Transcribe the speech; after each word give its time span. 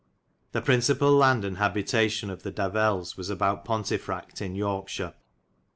The 0.53 0.63
principal 0.63 1.11
land 1.11 1.45
and 1.45 1.57
habitation 1.57 2.31
of 2.31 2.41
the 2.41 2.51
Davelles 2.51 3.15
was 3.17 3.29
about 3.29 3.63
Pontefracte 3.63 4.41
in 4.41 4.55
Yorkeshire. 4.55 5.13